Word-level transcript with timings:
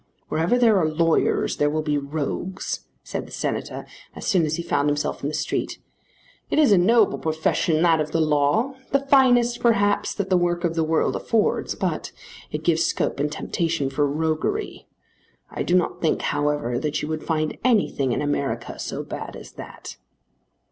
"Wherever 0.29 0.57
there 0.57 0.79
are 0.79 0.89
lawyers 0.89 1.57
there 1.57 1.69
will 1.69 1.83
be 1.83 1.95
rogues," 1.99 2.87
said 3.03 3.27
the 3.27 3.31
Senator, 3.31 3.85
as 4.15 4.25
soon 4.25 4.47
as 4.47 4.55
he 4.55 4.63
found 4.63 4.89
himself 4.89 5.21
in 5.21 5.27
the 5.29 5.35
street. 5.35 5.77
"It 6.49 6.57
is 6.57 6.71
a 6.71 6.77
noble 6.79 7.19
profession, 7.19 7.83
that 7.83 8.01
of 8.01 8.09
the 8.11 8.19
law; 8.19 8.73
the 8.91 9.05
finest 9.05 9.59
perhaps 9.59 10.15
that 10.15 10.31
the 10.31 10.37
work 10.37 10.63
of 10.63 10.73
the 10.73 10.83
world 10.83 11.15
affords; 11.15 11.75
but 11.75 12.11
it 12.49 12.63
gives 12.63 12.83
scope 12.83 13.19
and 13.19 13.31
temptation 13.31 13.91
for 13.91 14.07
roguery. 14.07 14.87
I 15.51 15.61
do 15.61 15.75
not 15.75 16.01
think, 16.01 16.23
however, 16.23 16.79
that 16.79 16.99
you 17.03 17.07
would 17.07 17.23
find 17.23 17.59
anything 17.63 18.11
in 18.11 18.23
America 18.23 18.79
so 18.79 19.03
bad 19.03 19.35
as 19.35 19.51
that." 19.51 19.97